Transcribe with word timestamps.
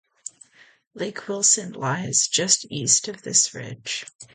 Lake 0.95 1.27
Wilson 1.27 1.73
lies 1.73 2.27
just 2.27 2.65
east 2.71 3.07
of 3.07 3.21
this 3.21 3.53
ridge. 3.53 4.07